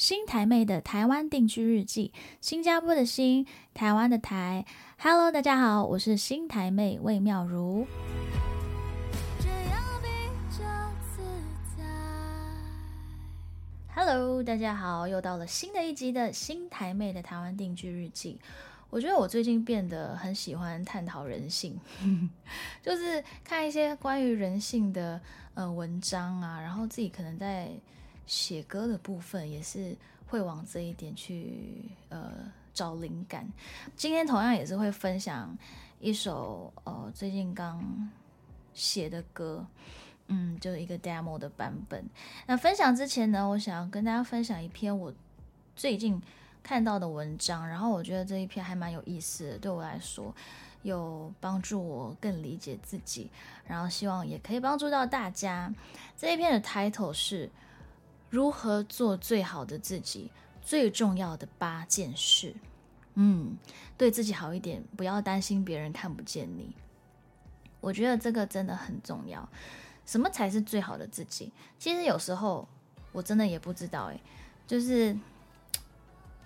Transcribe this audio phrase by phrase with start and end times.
[0.00, 4.64] 新台妹的台湾定居日记，新加坡的新，台湾的台。
[4.98, 7.86] Hello，大家好，我是新台妹魏妙如。
[13.94, 18.40] Hello，大家好，又到了新的一集的新台妹的台湾定居日记。
[18.88, 21.78] 我觉得我最近变得很喜欢探讨人性，
[22.82, 25.20] 就是看一些关于人性的
[25.52, 27.70] 呃文章啊，然后自己可能在。
[28.30, 29.96] 写歌的部分也是
[30.28, 32.30] 会往这一点去呃
[32.72, 33.44] 找灵感。
[33.96, 35.52] 今天同样也是会分享
[35.98, 38.08] 一首呃最近刚
[38.72, 39.66] 写的歌，
[40.28, 42.04] 嗯，就是一个 demo 的版本。
[42.46, 45.12] 那分享之前呢，我想要跟大家分享一篇我
[45.74, 46.22] 最近
[46.62, 50.32] 看到的文章，然后我觉得这一篇还蛮有意思的，对我来说
[50.82, 53.28] 有帮助我更理解自己，
[53.66, 55.74] 然后希望也可以帮助到大家。
[56.16, 57.50] 这一篇的 title 是。
[58.30, 60.30] 如何做最好的自己？
[60.62, 62.54] 最重要的八件事。
[63.14, 63.58] 嗯，
[63.98, 66.74] 对自己好一点，不要担心别人看不见你。
[67.80, 69.48] 我觉得这个真的很重要。
[70.06, 71.52] 什么才是最好的自己？
[71.78, 72.68] 其实有时候
[73.10, 74.06] 我真的也不知道。
[74.06, 74.20] 诶，
[74.66, 75.16] 就是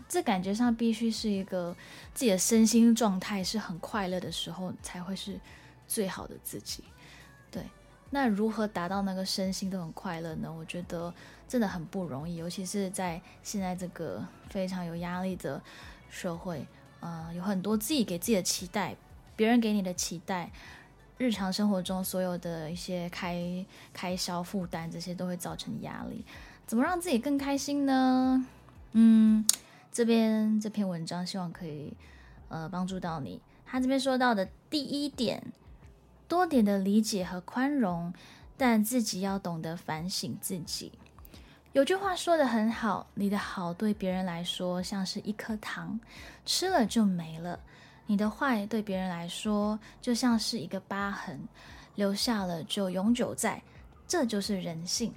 [0.09, 1.77] 这感觉上必须是一个
[2.15, 5.39] 自己的身心状态是很快乐的时候，才会是
[5.87, 6.85] 最好的自己。
[7.51, 7.63] 对。
[8.11, 10.53] 那如何达到那个身心都很快乐呢？
[10.53, 11.13] 我觉得
[11.49, 15.61] 真的很不容易，尤其是在现在这个非常有压力的
[16.09, 16.65] 社会，
[17.01, 18.95] 啊，有很多自己给自己的期待，
[19.35, 20.53] 别人给你的期待，
[21.19, 26.25] 日常生活中所有的一些开开销负担，这些都会造成压力。
[26.67, 28.47] 怎么让自己更开心呢？
[28.93, 29.45] 嗯，
[29.91, 31.93] 这边这篇文章希望可以
[32.49, 33.41] 呃帮助到你。
[33.67, 35.43] 他这边说到的第一点。
[36.27, 38.13] 多点的理解和宽容，
[38.57, 40.93] 但自己要懂得反省自己。
[41.73, 45.99] 有句话说的很好，你的好对别人来说像是一颗糖，
[46.47, 47.59] 吃了就没了；
[48.07, 51.41] 你的坏对别人来说就像是一个疤痕，
[51.97, 53.63] 留下了就永久在。
[54.07, 55.13] 这就是人性。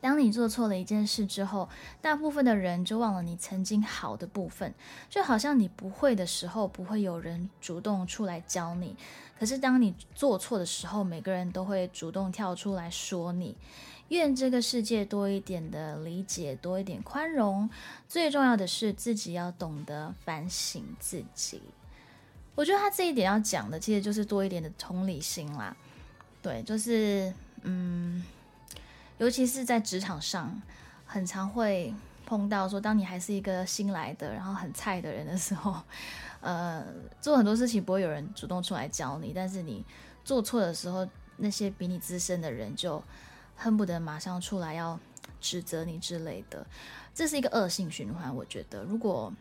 [0.00, 1.68] 当你做错了一件事之后，
[2.00, 4.72] 大部分的人就忘了你曾经好的部分，
[5.10, 8.96] 就好像你不会的时候，不会有人主动出来教你。
[9.38, 13.56] 可是当你做错的时候，每个人都会主动跳出来说你。
[14.10, 17.68] 愿这个世界多一点的理解，多一点宽容。
[18.08, 21.60] 最重要的是自己要懂得反省自己。
[22.54, 25.76] 我觉得他这一点要讲的，其实就是多一点的同理心啦。
[26.40, 28.24] 对，就是嗯。
[29.18, 30.60] 尤其是在职场上，
[31.06, 31.92] 很常会
[32.24, 35.80] 碰到说，当你还是一个新来的，然后很菜的人的时候，
[36.40, 36.84] 呃，
[37.20, 39.84] 做很多事情不会有人主动出来教你，但是你
[40.24, 41.06] 做错的时候，
[41.36, 43.02] 那些比你资深的人就
[43.56, 44.98] 恨不得马上出来要
[45.40, 46.64] 指责你之类的，
[47.14, 48.34] 这是一个恶性循环。
[48.34, 49.32] 我觉得，如果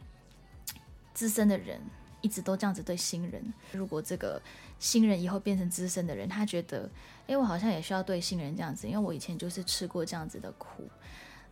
[1.14, 1.80] 资深的人
[2.22, 4.42] 一直都这样子对新人，如果这个
[4.80, 6.90] 新人以后变成资深的人，他觉得。
[7.28, 10.90] 哎我好像也需要对新人这样子，因为我以前就是吃过这样子的苦。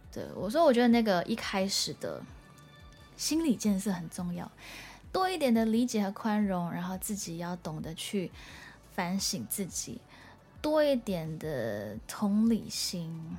[0.09, 2.24] 对我说，我觉得那个一开始的
[3.18, 4.50] 心理建设很重要，
[5.12, 8.31] 多一点的理解和宽容，然后自己要懂得去
[8.94, 10.00] 反省自己，
[10.62, 13.38] 多一点的同理心。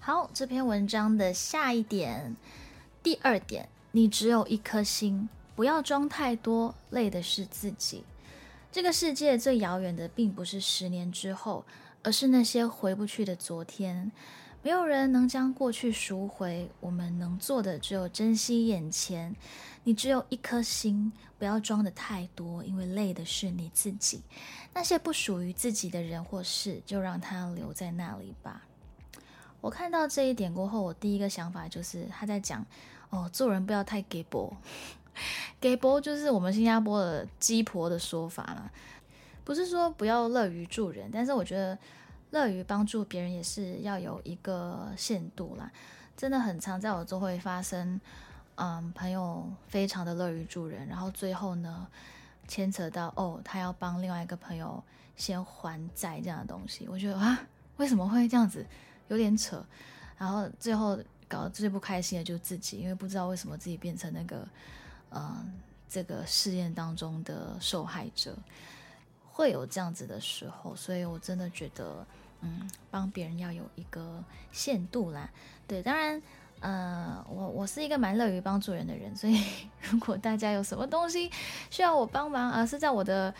[0.00, 2.34] 好，这篇文章的下一点，
[3.04, 8.04] 第二点，你只有一颗心，不要装太多，累的是自己。
[8.72, 11.64] 这个世界最遥远的，并不是十年之后，
[12.02, 14.10] 而是那些回不去的昨天。
[14.62, 19.36] 没有人能将过去赎回，我们能做的只有珍惜眼前。
[19.84, 24.22] 你只有一颗心，不要装的太多，因为累的是你自己。
[24.72, 28.62] 那些不属于自己的人或事，就让它留在那里吧。
[29.60, 32.64] 我看到这一点过后，我第一个想法就是他在讲
[33.10, 34.56] 哦，做人不要太给薄。
[35.60, 38.70] 给波就是我们新加坡的鸡婆的说法啦，
[39.44, 41.78] 不是说不要乐于助人，但是我觉得
[42.30, 45.70] 乐于帮助别人也是要有一个限度啦。
[46.16, 48.00] 真的很常在我周会发生，
[48.56, 51.86] 嗯，朋友非常的乐于助人，然后最后呢
[52.46, 54.82] 牵扯到哦，他要帮另外一个朋友
[55.16, 57.46] 先还债这样的东西，我觉得啊，
[57.76, 58.64] 为什么会这样子，
[59.08, 59.64] 有点扯，
[60.16, 64.46] 然后最后搞得最不开心的就是自己，因为不知道为什么自己变成那个。
[65.14, 65.52] 嗯，
[65.88, 68.36] 这个试验当中的受害者
[69.30, 72.06] 会有这样子的时候，所以我真的觉得，
[72.40, 74.22] 嗯，帮别人要有一个
[74.52, 75.28] 限度啦。
[75.66, 76.20] 对，当然，
[76.60, 79.42] 呃，我我是一个蛮乐于帮助人的人，所以
[79.82, 81.30] 如果大家有什么东西
[81.70, 83.34] 需要我帮忙，而是在我的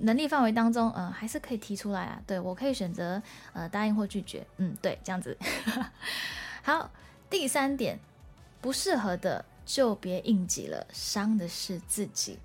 [0.00, 2.22] 能力范围当中，嗯，还是可以提出来啊。
[2.26, 3.20] 对我可以选择
[3.52, 5.36] 呃答应或拒绝，嗯，对，这样子。
[6.62, 6.90] 好，
[7.28, 7.98] 第三点，
[8.60, 12.38] 不适合的就别应急了，伤的是自己。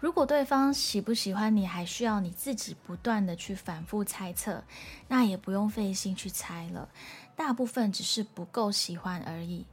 [0.00, 4.64] 如果对方喜不喜欢你，还需要你自己不断的去反复猜测，
[5.06, 6.88] 那也不用费心去猜了。
[7.36, 9.64] 大部分只是不够喜欢而已，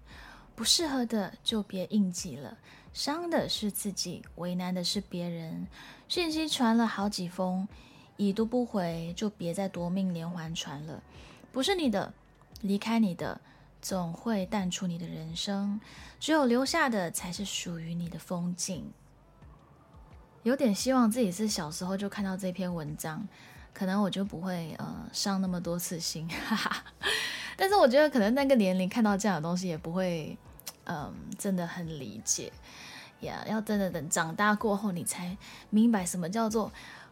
[0.56, 2.56] 不适合的就别应急了，
[2.94, 5.66] 伤的是自己，为难的是别人。
[6.08, 7.68] 信息传了好几封，
[8.18, 11.02] 已读不回，就别再夺命连环传了。
[11.52, 12.14] 不是你的，
[12.62, 13.42] 离开你的，
[13.84, 15.80] 总会淡出你的人生，
[16.18, 18.90] 只有留下的才是属于你的风景。
[20.44, 23.28] 有点希望自己是小时候就看到这篇文章，
[23.74, 26.84] 可能我就不会呃伤那么多次心， 哈哈。
[27.58, 30.38] 但是我觉得可能那个年龄看到这样的东西也不会，
[30.86, 32.54] 嗯，真的很理解
[33.20, 33.44] 呀。
[33.50, 35.38] 要真的等长大过后，你才
[35.70, 36.72] 明白什么叫做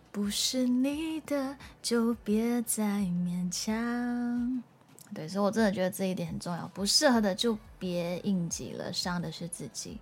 [0.10, 4.64] 不是你的就别再勉强。
[5.14, 9.98] 对，所以我真的觉得这一点很重要，不适合的就别应急了，伤的是自己。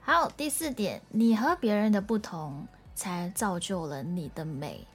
[0.00, 4.86] 好，第四点，你和别人的不同，才造就了你的美。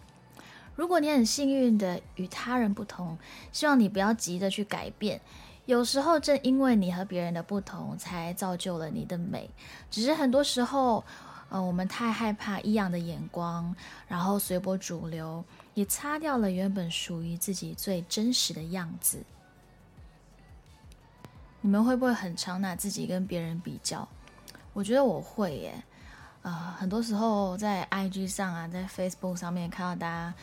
[0.76, 3.18] 如果你很幸运的与他人不同，
[3.52, 5.20] 希望你不要急着去改变。
[5.66, 9.50] 有时候，正因为你和别人的不同，才造就了你的美。
[9.92, 11.04] 只是很多时候，
[11.50, 13.76] 呃，我们太害怕异样的眼光，
[14.08, 15.44] 然后随波逐流，
[15.74, 19.24] 也擦掉了原本属于自己最真实的样子。
[21.62, 24.08] 你们会不会很常拿自己跟别人比较？
[24.74, 25.84] 我觉得我会耶，
[26.44, 30.34] 啊，很多时候在 IG 上啊，在 Facebook 上面看到大家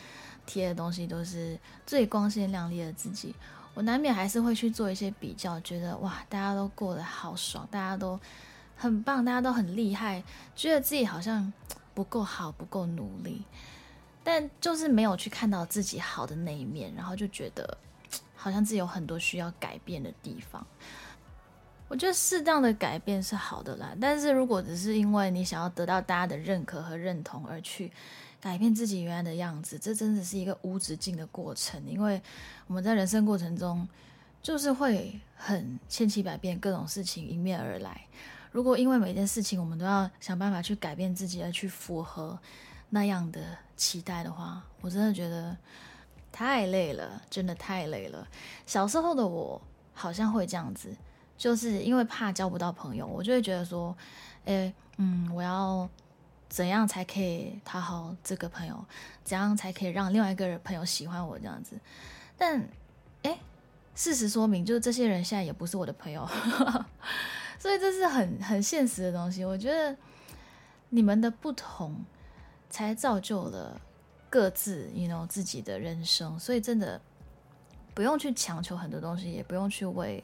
[0.45, 3.33] 贴的东西都是最光鲜亮丽的自己，
[3.73, 8.19] 我难免还是会去做一些比较，觉得哇，大家都过得好爽，大家都
[8.77, 10.23] 很棒，大家都很厉害，
[10.55, 11.51] 觉得自己好像
[11.93, 13.41] 不够好，不够努力，
[14.23, 17.77] 但就是没有去看到自己好的那一面，然后就觉得
[18.37, 20.65] 好像自己有很多需要改变的地方。
[21.89, 27.91] 我觉得适当的改变是好的啦，但是如果只是因为你想要得到大家的认可和认同而去
[28.41, 31.81] 改变自己原来的样子，这真的是一个无止境的过程。
[31.87, 32.21] 因为
[32.67, 33.87] 我们在人生过程中，
[34.43, 38.01] 就是会很千奇百变，各种事情迎面而来。
[38.57, 42.35] 如果因为每件事情我们都要想办法去改变自己，而去符合
[42.89, 43.39] 那样的
[43.75, 45.55] 期待的话，我真的觉得
[46.31, 48.27] 太累了，真的太累了。
[48.65, 49.61] 小时候的我
[49.93, 50.89] 好像会这样子。
[51.37, 53.95] 就是因为怕交不到朋友，我就会觉得说，
[54.45, 55.87] 诶，嗯，我要
[56.49, 58.83] 怎样才可以讨好这个朋友？
[59.23, 61.79] 怎样才可以让另外一个人朋友喜欢我这样子？
[62.35, 62.67] 但，
[63.21, 63.37] 诶，
[63.93, 66.27] 事实说明，就是这些人现在也不是我的朋友，
[67.59, 69.43] 所以这是很很现实的东西。
[69.43, 69.95] 我觉得
[70.89, 71.95] 你们的不同，
[72.69, 73.79] 才造就了
[74.29, 76.39] 各自，you know 自己的人生。
[76.39, 76.99] 所以真的
[77.93, 80.23] 不用去强求很多东西，也不用去为。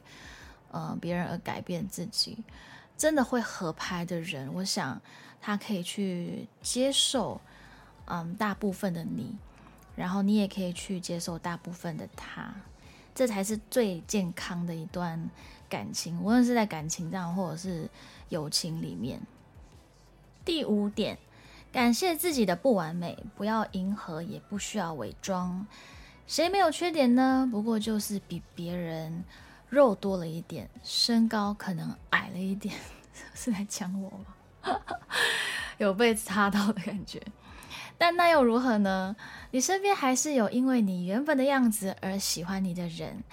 [0.75, 2.43] 呃，别人而改变自己，
[2.97, 4.99] 真的会合拍的人，我想
[5.39, 7.39] 他可以去接受，
[8.05, 9.37] 嗯，大部分的你，
[9.95, 12.51] 然后你也可以去接受大部分的他，
[13.13, 15.29] 这才是最健康的一段
[15.73, 17.89] 感情，无论是在感情上或者是
[18.29, 19.19] 友情里面。
[20.45, 21.17] 第五点，
[21.71, 25.65] 感谢自己的不完美，不要迎合，也不需要伪装。
[26.27, 27.49] 谁没有缺点呢？
[27.51, 29.23] 不过就是比别人。
[29.69, 32.75] 肉多了一点，身高可能矮了一点，
[33.33, 34.79] 是在讲我吗？
[35.79, 37.19] 有被插到的感觉，
[37.97, 39.15] 但那又如何呢？
[39.49, 43.23] 你身边还是有因为你原本的样子而喜欢你的人。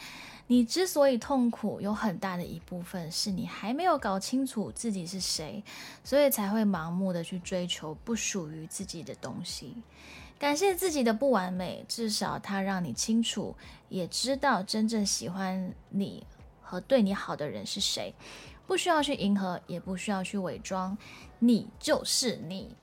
[0.50, 5.62] 你之所以痛苦，有很大的一部分是你还没有搞清楚自己是谁，
[6.02, 9.76] 所以才会盲目的去追求不属于自己的东西。
[10.40, 13.54] 感谢自己的不完美，至少它让你清楚，
[13.88, 16.26] 也知道真正喜欢你
[16.60, 18.12] 和对你好的人是谁，
[18.66, 20.98] 不需要去迎合，也不需要去伪装，
[21.38, 22.74] 你就是你。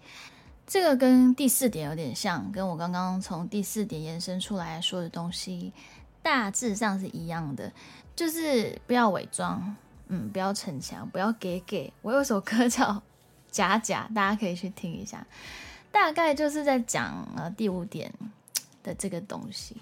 [0.66, 5.74] 这个跟第四点有点像，跟我刚刚从第四点延伸出来说的东西
[6.28, 7.72] 大致上是一样的，
[8.14, 9.76] 就是不要伪装，
[10.10, 11.94] 嗯，不要逞强，不要给给。
[12.02, 12.84] 我有首歌叫
[13.50, 15.26] 《假假》，大家可以去听一下。
[15.90, 18.14] 大概就是在讲呃第五点
[18.84, 19.78] 的这个东西。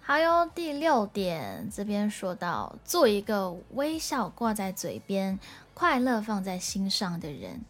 [0.00, 5.38] 还有第六点，这边说到做一个微笑挂在嘴边、
[5.74, 7.60] 快乐放在心上的人。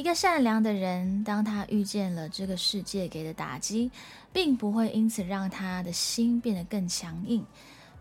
[0.00, 3.90] 一个善良的人，当他遇见了这个世界给的打击，
[4.32, 7.44] 并不会因此让他的心变得更强硬，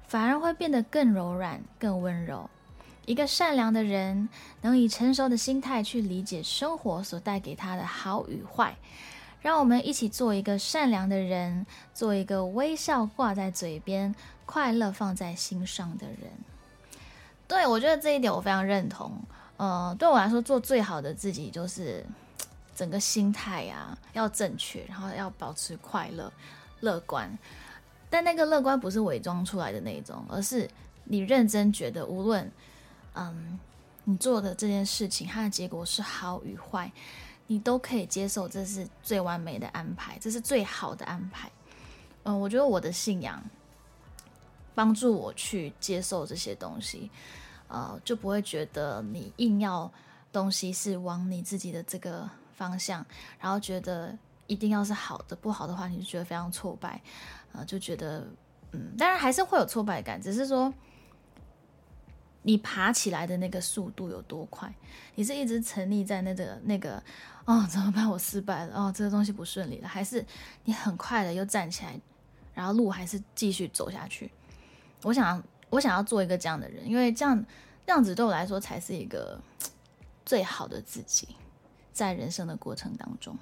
[0.07, 2.49] 反而会变得更柔软、更温柔。
[3.05, 4.29] 一个善良的人，
[4.61, 8.73] 能以成熟的心态去理解生活所带给他的好与坏。
[9.41, 14.15] 让我们一起做一个善良的人，做一个微笑挂在嘴边、
[14.45, 16.31] 快乐放在心上的人。
[17.45, 19.11] 对我觉得这一点我非常认同。
[19.59, 22.05] 呃，对我来说，做最好的自己就是
[22.73, 26.31] 整个心态啊要正确，然后要保持快乐、
[26.79, 27.29] 乐观。
[28.09, 30.65] 但那个乐观不是伪装出来的那种，而是
[31.03, 32.49] 你认真觉得，无论
[33.15, 33.59] 嗯
[34.05, 36.89] 你做的这件事情，它的结果是好与坏，
[37.47, 41.51] 你都可以接受，这是最完美的安排，这是最好的安排。
[42.23, 43.43] 嗯，我觉得我的信仰
[44.73, 47.11] 帮助我去接受这些东西，
[47.69, 49.89] 呃，就不会觉得你硬要
[50.33, 53.05] 东西是往你自己的这个方向，
[53.39, 54.13] 然后觉得
[54.47, 57.01] 一定要是好的，不好的话你就觉得非常挫败，
[57.53, 58.27] 啊，就觉得
[58.73, 60.73] 嗯，当然还是会有挫败感，只是说
[62.41, 64.69] 你爬起来的那个速度有多快，
[65.15, 67.01] 你是一直沉溺在那个那个
[67.45, 70.25] 哦怎么办我失败了哦这个东西不顺利了，还是
[70.65, 71.99] 你很快的又站起来。
[72.51, 74.29] 然后路还是继续走下去。
[75.03, 77.45] 我想，我想要做一个这样的人，因为这样
[77.85, 79.39] 这样子对我来说才是一个
[80.25, 81.29] 最好的自己，
[81.91, 83.37] 在人生的过程当中。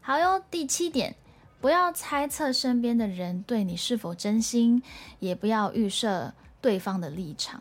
[0.00, 1.14] 好哟，第七点，
[1.60, 4.82] 不要猜测身边的人对你是否真心，
[5.18, 7.60] 也不要预设对方的立场。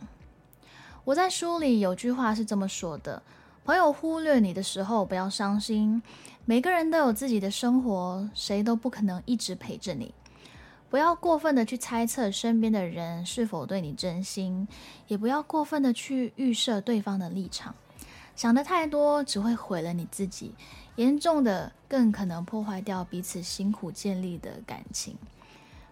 [1.04, 3.22] 我在书里有句话是这么说的：
[3.64, 6.02] 朋友忽略你的时候，不要伤心。
[6.46, 10.14] 每个人都有自己的生活，谁都不可能一直陪着你。
[10.90, 14.68] 不要过分的去猜测身边的人是否对你真心，
[15.08, 17.76] 也不要过分的去预设对方的立场。
[18.38, 20.54] 想的太多只会毁了你自己，
[20.96, 25.16] 严重的更可能破坏掉彼此辛苦建立的感情。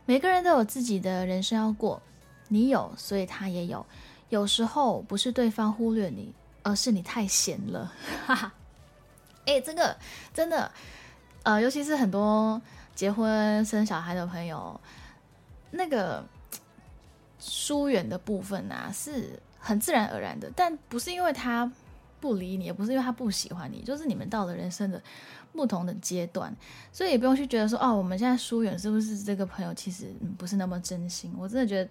[0.05, 2.01] 每个人都有自己的人生要过，
[2.47, 3.85] 你有，所以他也有。
[4.29, 6.33] 有时候不是对方忽略你，
[6.63, 7.91] 而是你太闲了。
[8.25, 8.53] 哈哈，
[9.45, 9.97] 哎，这个
[10.33, 10.71] 真的，
[11.43, 12.61] 呃，尤其是很多。
[12.95, 14.79] 结婚生小孩的朋友，
[15.71, 16.23] 那个
[17.37, 21.69] 疏远的部分啊，是很自然而然的，但不是因为他
[22.21, 25.01] 不理你，也不是因为他不喜欢你，就是你们到了人生的
[25.51, 26.55] 不同的阶段，
[26.91, 31.33] 所以也不用去觉得说，哦，我们现在疏远是不是这个朋友其实不是那么真心？
[31.37, 31.89] 我真的觉得，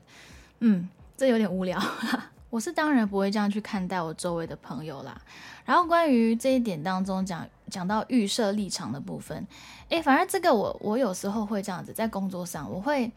[0.61, 1.81] 嗯，这有点无聊。
[2.51, 5.21] 我是当然不会这样去看待我周围的朋友啦。
[5.65, 9.47] 然后关于这一点当中讲讲到预设立场的部分，
[9.89, 13.11] 诶，反而这个我我有时候会这样子，在工作上我会，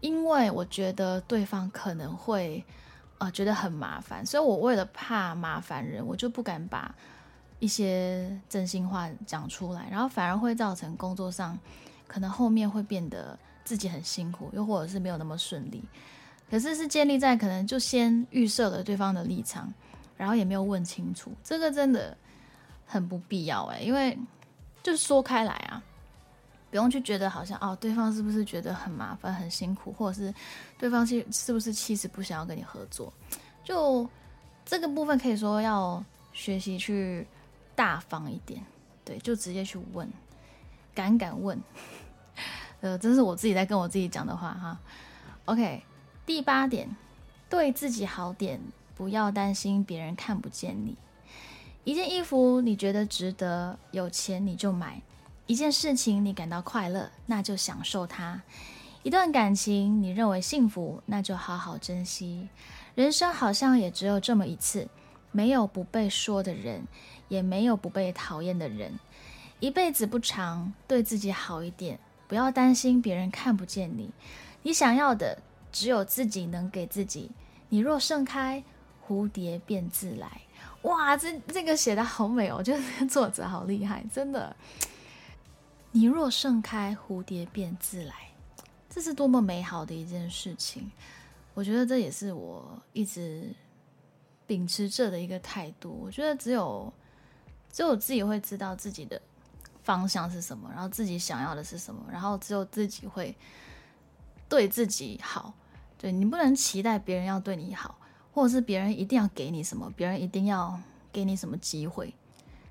[0.00, 2.62] 因为我觉得对方可能会
[3.18, 6.94] 呃觉得很麻烦，所以我为了怕麻烦人，我就不敢把
[7.58, 11.58] 一些真心话讲出来，然后反而会造成工作上
[12.06, 15.82] 可能后面会变得自己很辛苦，又或者是没有那么顺利。
[16.50, 19.72] 可是是建立在可能就先预设了对方的立场，
[20.16, 22.16] 然后也没有问清楚，这个真的
[22.88, 24.18] 很不必要诶，因为
[24.82, 25.80] 就说开来啊，
[26.70, 30.34] 不用去觉得好像哦，对方是不是觉得很麻烦、很辛苦，或者是
[30.78, 33.12] 对方是是不是其实不想要跟你合作，
[33.62, 34.08] 就
[34.64, 36.02] 这个部分可以说要
[36.32, 37.26] 学习去
[37.76, 38.64] 大方一点，
[39.04, 40.10] 对，就直接去问，
[40.94, 41.60] 敢敢问，
[42.80, 44.80] 呃，这是我自己在跟我自己讲的话哈
[45.44, 45.82] ，OK。
[46.26, 46.94] 第八点，
[47.48, 48.60] 对自己好点，
[48.94, 50.94] 不要担心别人看不见你。
[51.84, 55.00] 一件衣服你觉得值得，有钱你就买；
[55.46, 58.40] 一件事情你感到快乐，那就享受它；
[59.02, 62.48] 一段感情你认为幸福，那就好好珍惜。
[62.94, 64.88] 人生好像也只有这么一次，
[65.32, 66.86] 没有不被说的人，
[67.28, 68.98] 也没有不被讨厌的人。
[69.60, 74.10] 一辈子不长，对自己好一点，不要担心别人看不见你。
[74.62, 75.38] 你想要的。
[75.70, 77.30] 只有自己能给自己。
[77.68, 78.64] 你若盛开，
[79.06, 80.40] 蝴蝶便自来。
[80.82, 82.56] 哇，这这个写的好美哦！
[82.58, 84.54] 我觉得作者好厉害，真的。
[85.92, 88.14] 你若盛开，蝴蝶便自来，
[88.88, 90.90] 这是多么美好的一件事情。
[91.54, 93.54] 我觉得这也是我一直
[94.46, 95.98] 秉持着的一个态度。
[96.04, 96.92] 我觉得只有
[97.72, 99.20] 只有自己会知道自己的
[99.82, 103.36] 方向是什么，然后自己想要的是什么，然后只有自己会。
[104.50, 105.52] 对自己好，
[105.98, 107.98] 对你不能期待别人要对你好，
[108.38, 110.80] 或者是别人一定要给你什么，别人一定要
[111.12, 112.14] 给你什么机会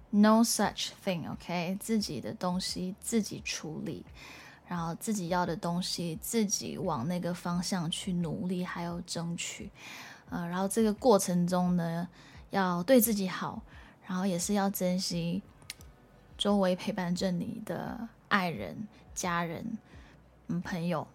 [0.10, 4.06] ，no such thing，OK，自己的东西自己处理，
[4.66, 9.70] 然后自己要的东西自己往那个方向去努力，还有争取，
[10.30, 12.08] 呃，然后这个过程中呢，
[12.52, 13.62] 要对自己好，
[14.06, 15.42] 然后也是要珍惜
[16.38, 19.78] 周围陪伴着你的爱人、家人、
[20.48, 21.06] 嗯朋友。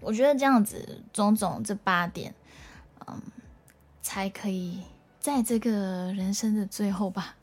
[0.00, 2.34] 我觉得这样子种种这八点，
[3.06, 3.20] 嗯，
[4.06, 4.80] 才可以
[5.18, 7.34] 在这个人生的最后吧，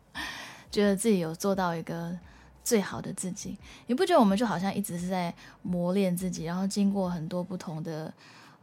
[0.72, 2.17] 觉得自己有做到一个
[2.63, 3.58] 最好的自己。
[3.86, 8.13] 你不觉得我们就好像一直是在磨练自己，然后经过很多不同的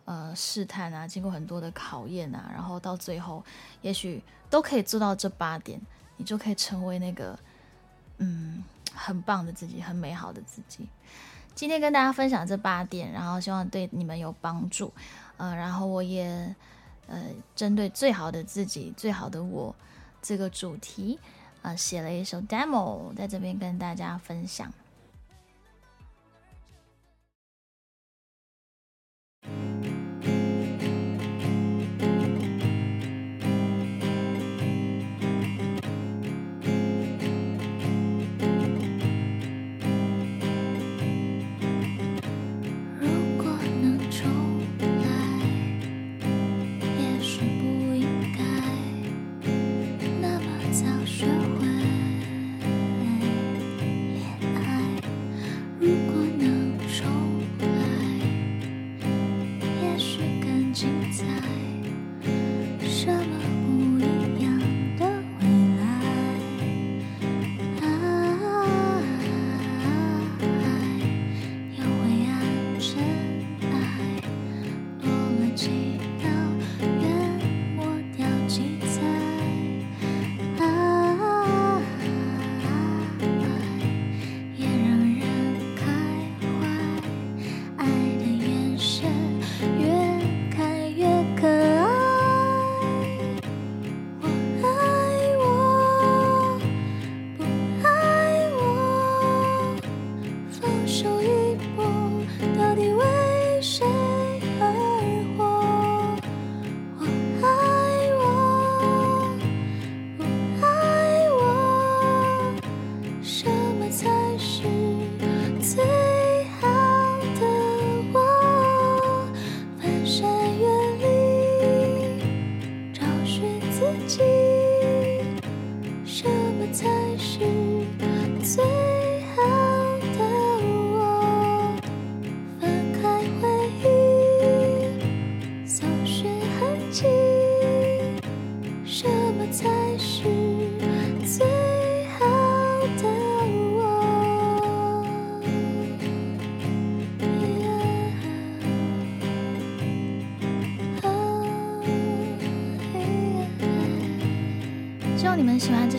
[0.06, 3.44] 呃试探啊，经过很多的考验啊，然后到最后，
[3.82, 5.78] 也许都可以做到这八点，
[6.16, 7.38] 你就可以成为那个
[8.16, 8.64] 嗯
[8.94, 10.88] 很棒的自己，很美好的自己。
[11.54, 14.90] 今天跟大家分享这八点，然后希望对你们有帮助。
[15.36, 16.56] 呃，然后我也
[17.10, 17.20] 呃
[17.54, 19.74] 针对最好的自己、最好的我
[20.22, 21.18] 这个主题，
[21.60, 24.72] 呃写了一首 demo，在这边跟大家分享。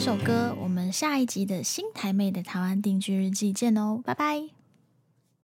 [0.02, 4.61] 首歌，我们下一集的新台妹的台湾定居日记见哦，拜拜。